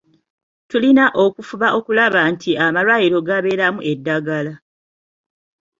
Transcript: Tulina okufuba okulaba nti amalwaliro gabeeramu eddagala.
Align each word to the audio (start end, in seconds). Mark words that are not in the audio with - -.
Tulina 0.69 1.05
okufuba 1.23 1.67
okulaba 1.77 2.19
nti 2.31 2.51
amalwaliro 2.65 3.19
gabeeramu 3.27 3.79
eddagala. 3.91 4.53